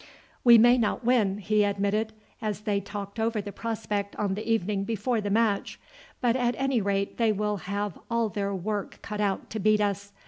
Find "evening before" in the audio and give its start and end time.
4.51-5.21